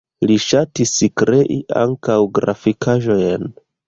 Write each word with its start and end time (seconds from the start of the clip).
Li 0.29 0.35
ŝatis 0.43 0.93
krei 1.21 1.57
ankaŭ 1.81 2.15
grafikaĵojn. 2.39 3.47